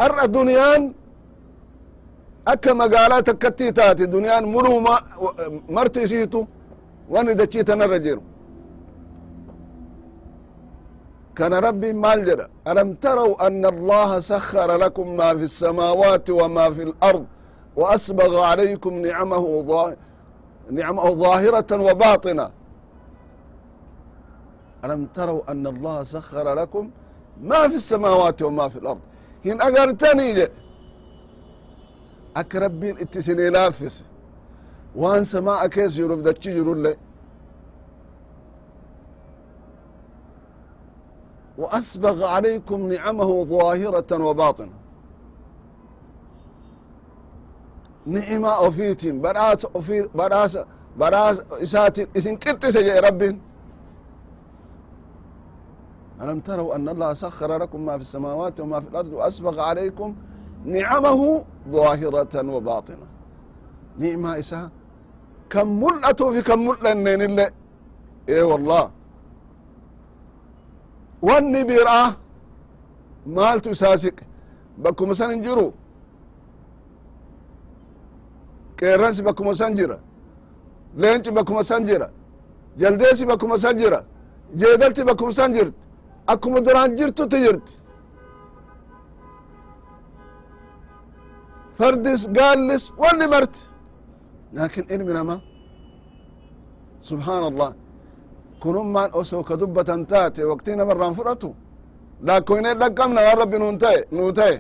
ar'a 0.05 0.25
duniyaan 0.35 0.83
akka 2.53 2.75
magaalaa 2.75 3.23
takkattii 3.29 3.73
taate 3.79 4.05
duniyaan 4.13 4.45
muluma 4.55 4.95
marti 5.77 6.01
isiitu 6.07 6.41
wani 7.10 7.36
dachii 7.36 7.64
tanarra 7.64 8.00
jiru 8.00 8.22
كان 11.36 11.54
ربي 11.54 11.94
مال 11.94 12.24
جرى 12.26 12.48
ألم 12.68 12.94
تروا 12.94 13.48
أن 13.48 13.66
الله 13.66 14.20
سخر 14.20 14.70
لكم 14.78 15.18
ما 15.18 15.30
في 15.38 15.44
السماوات 15.44 16.30
وما 16.30 16.70
في 16.76 16.84
الأرض 16.84 17.26
وأسبغ 17.76 18.32
عليكم 18.50 18.94
نعمه 19.02 19.62
ظاهرة, 19.62 19.98
نعمه 20.72 21.10
ظاهرة 21.26 21.72
وباطنة 21.88 22.50
ألم 24.86 25.06
تروا 25.06 25.52
أن 25.52 25.68
الله 25.68 26.04
سخر 26.04 26.54
لكم 26.54 26.90
ما 27.42 27.68
في 27.70 27.76
السماوات 27.76 28.42
وما 28.42 28.70
في 28.70 28.78
الأرض 28.80 29.00
هن 29.46 29.62
أقرتني 29.62 30.34
جي 30.34 30.48
أكربين 32.36 32.96
اتسني 32.98 33.50
لافس 33.50 34.04
وان 34.98 35.26
سماء 35.26 35.68
كيس 35.68 35.98
يرف 35.98 36.20
دتشي 36.20 36.52
يرول 36.58 36.84
لي 36.84 36.96
وأسبغ 41.58 42.24
عليكم 42.26 42.88
نعمه 42.94 43.44
ظاهرة 43.44 44.24
وباطنة 44.26 44.72
نعمة 48.06 48.50
أوفيتين 48.50 49.22
براس 49.22 49.66
أوفي 49.66 50.10
براس 50.16 50.58
براس 50.98 51.44
إساتين 51.52 52.08
إسن 52.18 52.36
كنت 52.36 52.66
سجى 52.66 53.00
رب 53.00 53.22
ألم 56.22 56.40
تروا 56.40 56.76
أن 56.76 56.90
الله 56.90 57.14
سخر 57.14 57.58
لكم 57.58 57.86
ما 57.86 57.96
في 57.98 58.02
السماوات 58.02 58.60
وما 58.60 58.80
في 58.80 58.88
الأرض 58.88 59.14
وأسبغ 59.14 59.60
عليكم 59.60 60.16
نعمه 60.66 61.44
ظاهرة 61.70 62.50
وباطنة 62.56 63.06
نعمة 63.98 64.40
إسا 64.40 64.70
kan 65.49 65.67
mul'atuufi 65.83 66.43
kan 66.49 66.59
mul'anneenille 66.67 67.47
ee 68.29 68.39
eh, 68.39 68.45
wallah. 68.51 68.91
Wanni 71.23 71.65
bir'a 71.69 72.17
maaltu 73.27 73.71
isaa 73.71 73.97
siqe 73.99 74.25
bakkuma 74.85 75.15
san 75.15 75.31
hin 75.31 75.43
jiru? 75.43 75.73
Qeerransi 78.79 79.23
bakkuma 79.25 79.55
san 79.55 79.77
jira? 79.77 79.99
Leenci 80.97 81.31
bakkuma 81.37 81.63
san 81.65 81.87
jira? 81.87 82.09
Jaldeesi 82.81 83.27
bakkuma 83.27 83.59
san 83.59 83.79
jira? 83.79 84.05
Jeedalti 84.57 85.05
bakkuma 85.07 85.33
san 85.33 85.53
jirti 85.53 85.75
akkuma 86.27 86.61
duraan 86.65 86.97
jirtutti 86.97 87.37
jirti 87.45 87.73
fardis 91.79 92.29
gaallis 92.33 92.93
wanni 92.99 93.27
marti 93.29 93.61
laakin 94.57 94.85
ilmi 94.95 95.13
namaa 95.19 95.41
subxaan 97.09 97.45
allah 97.51 97.71
kunummaan 98.63 99.11
osoo 99.21 99.43
ka 99.49 99.55
dubbatan 99.61 100.01
taate 100.11 100.41
waqtii 100.51 100.77
namarraan 100.81 101.15
fudhatu. 101.19 101.49
Laakkoynee 102.27 102.75
dhaqqabna 102.81 103.21
waan 103.27 103.39
rabbi 103.43 103.57
nun 103.63 103.77
ta'e 103.83 103.99
nuu 104.17 104.31
ta'e 104.39 104.55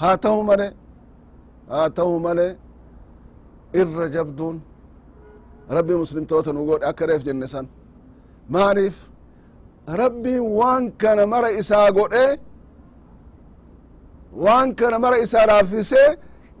haa 0.00 0.16
ta'u 0.24 0.40
male 0.48 0.66
haa 1.72 1.88
ta'u 1.98 2.14
male. 2.26 2.46
Irra 3.80 4.06
jabduun 4.14 4.56
rabbi 5.76 5.94
muslimtoota 6.02 6.50
nu 6.52 6.60
godhe 6.68 6.86
akka 6.90 7.04
reef 7.10 7.22
jenne 7.26 7.46
san. 7.52 7.66
Maaliif 8.54 8.96
rabbiin 10.00 10.44
waan 10.58 10.84
kana 11.02 11.24
mara 11.32 11.48
isaa 11.60 11.88
godhe 11.98 12.26
waan 14.44 14.68
kana 14.78 14.96
mara 15.04 15.16
isaa 15.24 15.46
laaffisee 15.50 16.08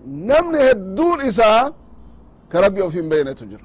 namni 0.06 0.58
hedduun 0.58 1.20
isaa 1.26 1.70
ka 2.48 2.60
rabbi 2.60 2.80
of 2.82 2.92
hin 2.92 3.08
beynetu 3.10 3.44
jira. 3.50 3.64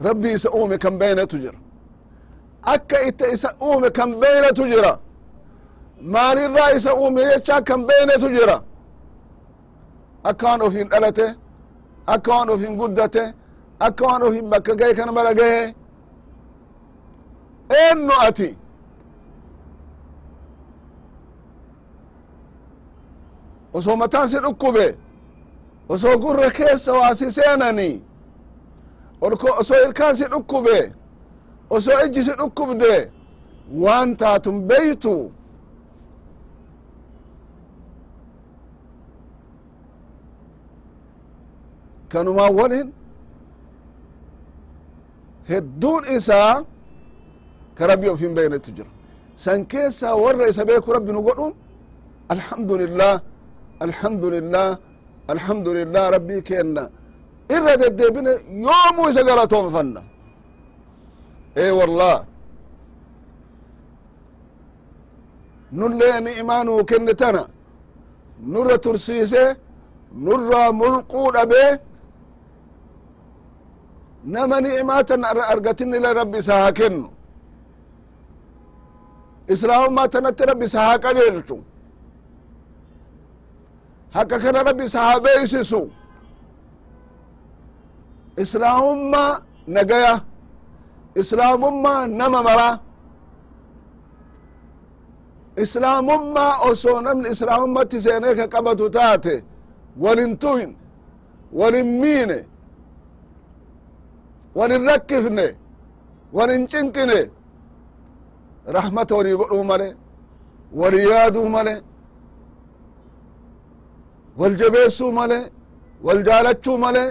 Rabbi 0.00 0.28
isa 0.32 0.50
uume 0.50 0.78
kan 0.78 0.98
beynetu 1.00 1.38
jira. 1.38 1.58
Akka 2.62 2.96
itti 3.08 3.24
isa 3.32 3.50
uume 3.62 3.90
kan 3.90 4.10
beynetu 4.20 4.64
jira. 4.72 4.98
Maalirraa 6.02 6.70
isa 6.76 6.94
uume 6.94 7.22
jechaa 7.30 7.60
kan 7.62 7.86
beynetu 7.88 8.28
jira. 8.36 8.62
Akka 10.24 10.46
waan 10.46 10.62
ofin 10.62 10.88
dhalate 10.88 11.26
akka 12.06 12.30
waan 12.30 12.48
ofin 12.50 12.76
guddate 12.76 13.24
akka 13.80 14.04
waan 14.06 14.22
ofin 14.22 14.50
bakka 14.50 14.74
gahe 14.74 14.94
kana 14.94 15.12
mala 15.12 15.34
gahe 15.34 15.74
eennu 17.80 18.12
ati 18.26 18.48
osoo 23.72 23.96
mataan 23.96 24.28
si 24.28 24.36
dhukkube 24.44 24.86
osoo 25.88 26.18
gurra 26.18 26.50
keessa 26.50 26.92
waa 26.92 27.14
si 27.14 27.32
seenani 27.32 28.02
osoo 29.60 29.76
ilkaan 29.86 30.16
si 30.16 30.24
dhukkube 30.24 30.92
osoo 31.70 31.98
ijji 32.06 32.22
si 32.22 32.32
dhukkubde 32.40 33.10
waan 33.82 34.16
taatun 34.16 34.60
beytu. 34.68 35.32
Kanumaan 42.08 42.54
walin 42.58 42.88
hedduun 45.48 46.04
isaa 46.16 46.64
ka 47.76 47.86
rabbi 47.86 48.08
ofin 48.08 48.34
beynetu 48.34 48.70
jira. 48.76 48.90
San 49.36 49.66
keessaa 49.66 50.14
warra 50.16 50.48
isa 50.48 50.64
beeku 50.64 50.92
rabbi 50.92 51.12
nu 51.12 51.22
godhun? 51.22 51.52
Alhamdulillah 52.34 53.20
alhamdulillah 53.86 54.68
alhamdulillah 55.32 56.04
rabbii 56.16 56.42
kenna. 56.48 56.84
Irra 57.56 57.74
deddeebine 57.82 58.32
yoomuu 58.66 59.08
isa 59.10 59.22
galatoonfanna 59.28 60.00
e 61.64 61.66
wallah 61.78 62.16
nullee 65.78 66.16
ni'imaa 66.26 66.62
nuu 66.68 66.82
kenne 66.90 67.14
tana. 67.20 67.42
Nurra 68.52 68.76
tursiise 68.84 69.44
nurraa 70.24 70.70
mulquu 70.80 71.22
dhabe 71.34 71.64
nama 74.34 74.56
ni'imaa 74.64 75.02
tan 75.08 75.22
argatinile 75.52 76.10
rabbi 76.20 76.38
isa 76.42 76.54
haa 76.60 76.72
kennu 76.78 77.08
islaamummaa 79.54 80.08
tanatti 80.14 80.42
rabbi 80.50 80.64
isa 80.70 80.80
hakka 84.14 84.38
kana 84.42 84.62
rabbi 84.62 84.84
isa 84.84 85.00
haa 85.00 85.20
beeysisu 85.20 85.90
islaamummaa 88.36 89.40
nagaya 89.66 90.14
islaamummaa 91.14 92.06
nama 92.06 92.42
mara 92.42 92.78
islaamummaa 95.56 96.52
osoo 96.68 97.00
namni 97.00 97.28
islaamummatti 97.34 98.00
seenee 98.00 98.34
ka 98.34 98.46
qabatu 98.48 98.90
taate 98.90 99.44
walin 100.00 100.38
tuhin. 100.38 100.76
Walin 101.52 101.86
miine 102.00 102.38
walin 104.54 104.82
rakkifne. 104.86 105.56
Walin 106.32 106.66
cinqine 106.68 107.30
rahmata 108.66 109.14
walii 109.14 109.36
godhuu 109.36 109.64
male 109.64 109.96
walii 110.80 111.08
yaaduu 111.10 111.48
male 111.48 111.82
wal 114.40 114.54
jabeessuu 114.60 115.10
male 115.18 115.38
wal 116.06 116.20
jaalachuu 116.28 116.76
male 116.84 117.04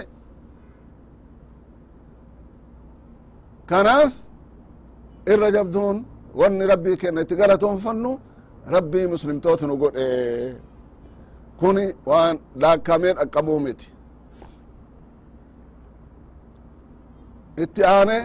kanaaf 3.70 4.12
irra 5.32 5.48
jabduun 5.56 5.96
wanni 6.40 6.64
rabbii 6.72 6.96
kenna 7.00 7.20
itti 7.24 7.34
galatoonfannu 7.40 8.10
rabbii 8.74 9.06
muslimtoota 9.14 9.64
nu 9.66 9.74
godhe 9.82 10.06
kuni 11.60 11.84
waan 12.10 12.36
laakkamee 12.62 13.12
dhaqqabuu 13.18 13.60
miti 13.66 13.88
itti 17.64 17.82
aane 17.94 18.18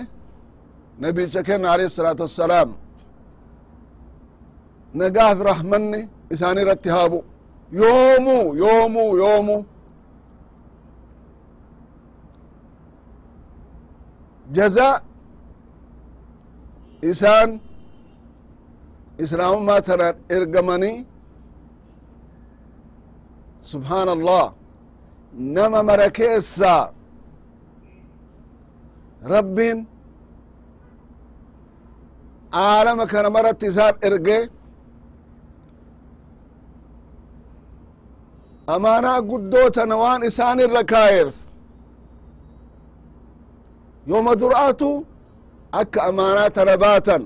nabicha 1.02 1.42
kenna 1.48 1.68
alayhi 1.74 1.90
الsalaatu 1.92 2.22
wassalaam 2.28 2.70
nagaaf 5.02 5.38
rahmanni 5.52 6.00
isaan 6.34 6.58
irratti 6.64 6.90
haabu 6.96 7.20
yoomuu 7.80 8.46
yoomuu 8.62 9.12
yoomuu 9.22 9.62
jaza 14.56 14.90
isaan 17.12 17.50
islaamummaa 19.24 19.82
tanaan 19.88 20.16
ergamanii 20.38 20.98
subhaan 23.72 24.10
allah 24.16 24.46
nama 25.56 25.80
mara 25.90 26.08
keessaa 26.20 26.84
rabbiin 29.34 29.80
aalama 32.66 33.06
kana 33.14 33.30
maratti 33.36 33.66
isaan 33.72 33.96
erge 34.08 34.38
amaanaa 38.68 39.22
guddoo 39.22 39.70
tana 39.70 39.96
waan 39.98 40.24
isaan 40.24 40.60
irra 40.60 40.84
kaayeef 40.92 41.36
yooma 44.08 44.34
dur'aatu 44.42 44.90
akka 45.72 46.00
amaanaa 46.10 46.50
tana 46.56 46.78
baatan. 46.84 47.24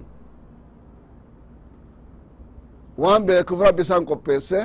Waan 3.02 3.22
beekuuf 3.28 3.60
rabbi 3.68 3.82
isaan 3.82 4.06
qopheesse 4.10 4.60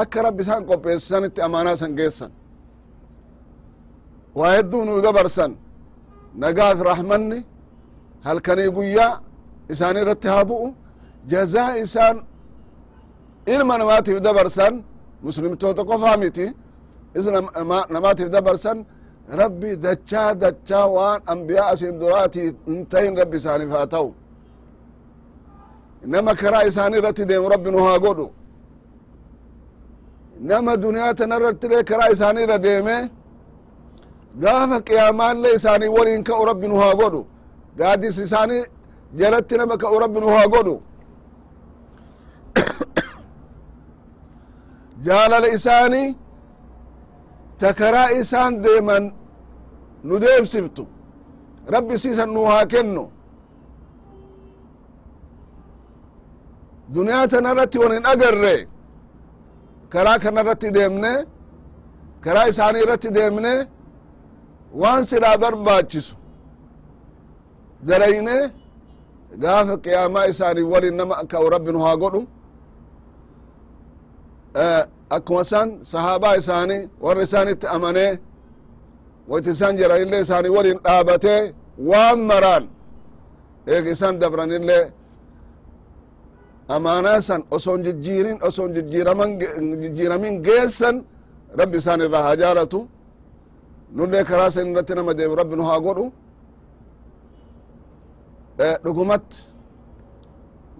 akka 0.00 0.18
rabbi 0.26 0.42
isaan 0.42 0.62
qopheessanitti 0.70 1.40
amaanaa 1.46 1.76
san 1.76 1.92
geessan. 1.98 2.30
Waa 4.38 4.52
hedduu 4.56 4.84
nuu 4.84 5.00
dabarsan 5.02 5.52
nagaaf 6.42 6.78
rahmanni 6.90 7.38
halkanii 8.26 8.70
guyyaa 8.76 9.20
isaan 9.72 9.96
irratti 9.96 10.28
haa 10.28 10.44
bu'u. 10.44 10.68
Isaan 11.84 12.16
ilma 13.54 13.74
namaatiif 13.78 14.18
muslimtoota 15.24 15.82
qofaa 15.90 16.16
miti 16.22 16.46
is 17.18 17.26
namaatiif 17.94 18.28
dabarsan 18.34 18.78
rabbi 19.40 19.70
dachaa 19.84 20.30
dachaa 20.42 20.86
waan 20.96 21.18
ambiyaa 21.32 21.68
asin 21.72 21.94
duraatii 22.00 22.48
hin 22.66 22.80
tahin 22.92 23.14
rabbi 23.20 23.36
isaaniif 23.42 23.70
haa 23.76 23.86
ta'u 23.94 24.08
nama 26.12 26.32
karaa 26.42 26.62
isaanii 26.70 26.98
irratti 27.00 27.24
deemu 27.30 27.48
rabbi 27.54 27.70
nu 27.74 27.78
haa 27.86 27.98
godhu. 28.04 28.26
Nama 30.50 30.72
duniyaa 30.82 31.14
tana 31.18 31.36
irrattilee 31.40 31.82
karaa 31.90 32.08
isaanii 32.14 32.42
irra 32.46 32.58
deeme 32.66 32.96
gaafa 34.42 34.78
qiyaamaallee 34.88 35.52
isaanii 35.58 35.90
waliin 35.96 36.24
ka'u 36.28 36.44
rabbi 36.50 36.66
nu 36.68 36.76
haa 36.82 36.94
godhu. 37.00 37.20
Gaaddis 37.78 38.18
isaanii 38.26 38.62
jalatti 39.20 39.54
nama 39.60 39.74
ka'u 39.82 39.96
rabbi 40.04 40.18
nu 40.20 40.28
haa 40.34 40.46
godhu 40.54 40.74
jaalala 45.06 45.48
isaanii 45.56 46.08
ta 47.60 47.68
karaa 47.80 48.08
isaan 48.20 48.52
deeman 48.64 49.04
nu 50.08 50.14
deemsiftu 50.24 50.82
rabbi 51.74 51.94
siisan 52.02 52.30
nu 52.34 52.42
haa 52.50 52.64
kennu. 52.72 53.04
Duniyaa 56.94 57.26
tana 57.32 57.48
irratti 57.52 57.78
won 57.82 57.92
hin 57.96 58.06
agarre 58.12 58.54
karaa 59.92 60.18
kana 60.24 60.40
irratti 60.44 60.68
deemne 60.76 61.12
karaa 62.24 62.46
isaanii 62.52 62.82
irratti 62.84 63.08
deemne 63.18 63.52
waan 64.80 65.02
silaa 65.10 65.36
barbaachisu. 65.42 66.14
Darayne 67.88 68.36
gaafa 69.42 69.74
qiyaamaa 69.84 70.26
isaanii 70.32 70.66
walin 70.72 70.94
nama 71.00 71.14
ka'u 71.32 71.46
rabbi 71.54 71.70
nu 71.74 71.80
haa 71.86 71.96
godhu 72.02 72.20
akkuma 75.16 75.44
san 75.44 75.68
sahaabaa 75.92 76.34
isaanii 76.40 76.80
warra 77.04 77.22
isaanitti 77.28 77.66
amanee 77.76 78.12
wayt 79.30 79.46
isan 79.52 79.72
jiranillee 79.78 80.20
isaanii 80.26 80.52
walin 80.56 80.78
dhaabatee 80.84 81.40
waan 81.90 82.18
maraan 82.30 82.64
eega 83.72 83.90
isan 83.96 84.14
dabranillee 84.22 84.84
amaanaa 86.74 87.20
san 87.28 87.40
oson 87.56 87.78
jijjiirin 87.86 88.38
oson 88.48 88.68
jijjiiraman 88.76 89.30
jijjiiramin 89.82 90.34
geessan 90.46 90.96
rabbi 91.60 91.76
isaan 91.82 92.00
irraa 92.06 92.22
haa 92.26 92.36
jaalatu. 92.42 92.80
Nullee 93.96 94.24
karaa 94.28 94.50
san 94.54 94.66
irratti 94.70 94.94
nama 94.98 95.12
deemu 95.18 95.34
rabbi 95.40 95.54
nu 95.58 95.64
haa 95.70 95.80
godhu. 95.86 96.04
Dhugumatti 98.84 99.38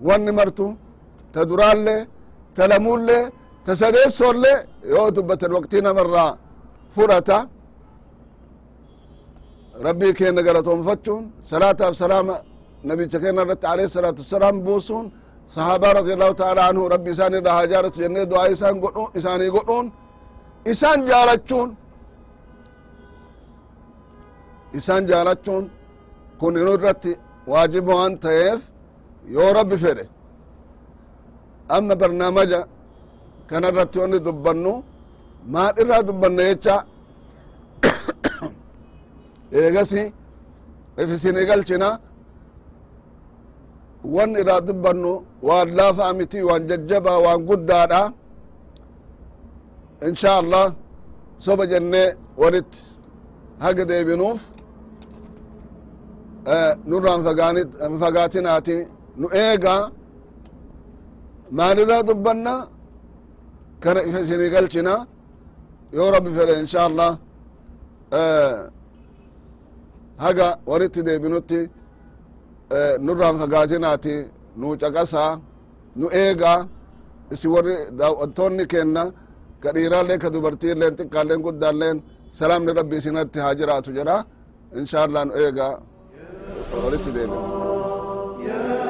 wanni 0.06 0.32
martu 0.38 0.66
ta 1.32 1.40
duraallee 1.48 2.00
ta 2.56 2.62
lamuullee 2.70 3.22
ta 3.64 3.72
sadeessoollee 3.81 4.59
yoo 4.94 5.09
dubbatan 5.16 5.51
waqtii 5.57 5.83
namarraa 5.87 6.31
fudhata 6.94 7.38
rabbii 9.87 10.12
keenya 10.18 10.42
galatoonfachuun 10.48 11.22
salaataaf 11.51 11.94
salaama 12.03 12.37
nabicha 12.88 13.18
kenna 13.22 13.40
irratti 13.44 13.66
alayhi 13.72 13.90
salatu 13.96 14.20
wasalaam 14.25 14.57
buusuun 14.66 15.07
sahaabaa 15.55 15.92
radiallahu 16.01 16.35
taala 16.42 16.61
anhu 16.70 16.83
rabbi 16.94 17.09
isaan 17.14 17.33
irraa 17.38 17.55
haa 17.59 17.66
jaalatu 17.72 17.96
jennee 18.05 18.27
du'aa 18.33 18.48
isaan 18.55 18.77
godhu 18.85 19.03
isaanii 19.18 19.51
godhuun 19.57 19.87
isaan 20.72 21.01
jaalachuun 21.11 21.68
isaan 24.79 25.03
jaalachuun 25.11 25.64
kun 26.40 26.55
inu 26.61 26.72
irratti 26.79 27.12
waajiba 27.53 27.92
waan 27.98 28.14
ta'eef 28.25 28.61
yoo 29.37 29.51
rabbi 29.59 29.77
fedhe 29.85 30.05
amma 31.77 31.94
barnaamaja 32.03 32.61
kana 33.53 33.67
irratti 33.73 33.97
wanni 34.03 34.19
dubbannu 34.27 34.73
maal 35.53 35.73
irraa 35.83 36.03
dubbanna 36.09 36.43
jecha? 36.51 36.77
Eegasi 39.61 40.03
if 41.03 41.09
isinii 41.17 41.47
galchina 41.51 41.88
wan 44.15 44.31
irraa 44.41 44.61
dubbannu 44.69 45.12
waan 45.49 45.69
laafaa 45.79 46.12
miti 46.19 46.38
waan 46.49 46.62
jajjabaa 46.69 47.19
waan 47.27 47.41
guddaadha. 47.49 48.03
Insha 50.09 50.31
allah 50.43 50.67
soba 51.45 51.65
jennee 51.73 52.09
walitti 52.41 52.81
haga 53.65 53.85
deebinuuf 53.91 54.41
nurraan 56.88 57.21
fagaatinaati. 58.03 58.77
Nu 59.21 59.27
eega 59.45 59.75
maalirraa 61.59 62.03
dubbanna 62.09 62.55
kana 63.83 64.01
ifa 64.09 64.18
isinii 64.25 64.51
galchina 64.55 64.95
yoo 65.97 66.11
rabbi 66.14 66.31
fedhe 66.37 66.55
insha 66.62 66.81
allah 66.88 67.11
haga 70.25 70.49
walitti 70.71 71.01
deebinutti 71.09 71.61
nurraan 73.07 73.37
fagaatinaati 73.42 74.14
nu 74.61 74.68
caqasa 74.83 75.25
nu 76.01 76.07
eega 76.23 76.53
isi 77.35 77.47
warri 77.55 77.75
daawwattoonni 77.99 78.64
kenna 78.73 79.03
ka 79.62 79.68
dhiiraallee 79.75 80.18
ka 80.23 80.29
dubartiilleen 80.35 80.92
xiqqaalleen 80.99 81.40
guddaalleen 81.47 81.97
salaamni 82.38 82.73
rabbi 82.79 82.95
isinatti 83.01 83.38
haa 83.45 83.55
jiraatu 83.61 83.90
jedha 83.99 84.16
insha 84.81 84.99
allah 85.07 85.23
nu 85.29 85.33
eega 85.45 85.66
walitti 86.85 87.11
deebina 87.16 88.82